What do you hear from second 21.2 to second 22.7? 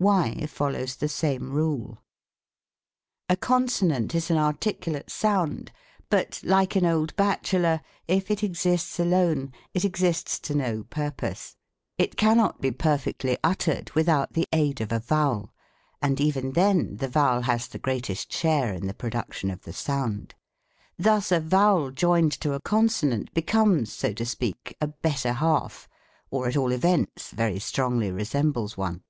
a vowel joined to a